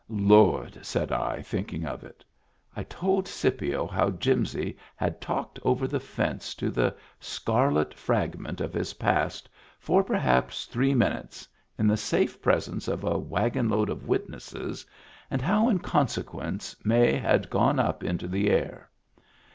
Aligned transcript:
"Lord!" 0.09 0.79
said 0.83 1.11
I, 1.11 1.43
thinking 1.43 1.85
of 1.85 2.03
it. 2.03 2.25
I 2.75 2.81
told 2.81 3.27
Scipio 3.27 3.85
how 3.85 4.09
Jimsy 4.09 4.75
had 4.95 5.21
talked 5.21 5.59
over 5.61 5.87
the 5.87 5.99
fence 5.99 6.55
to 6.55 6.71
the 6.71 6.95
scarlet 7.19 7.93
fragment 7.93 8.61
of 8.61 8.73
his 8.73 8.95
past 8.95 9.47
for 9.77 10.03
perhaps 10.03 10.65
three 10.65 10.95
minutes 10.95 11.47
in 11.77 11.85
the 11.85 11.97
safe 11.97 12.41
presence 12.41 12.87
of 12.87 13.03
a 13.03 13.15
wagonload 13.19 13.91
of 13.91 14.07
witnesses, 14.07 14.83
and 15.29 15.39
how 15.39 15.69
in 15.69 15.77
consequence 15.77 16.75
May 16.83 17.13
had 17.13 17.51
gone 17.51 17.77
up 17.77 18.03
into 18.03 18.27
the 18.27 18.49
air. 18.49 18.89